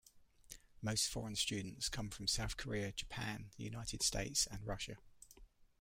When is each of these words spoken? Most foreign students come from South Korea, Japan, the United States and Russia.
Most 0.81 1.09
foreign 1.09 1.35
students 1.35 1.87
come 1.87 2.09
from 2.09 2.25
South 2.25 2.57
Korea, 2.57 2.91
Japan, 2.91 3.51
the 3.57 3.63
United 3.65 4.01
States 4.01 4.47
and 4.47 4.65
Russia. 4.65 4.95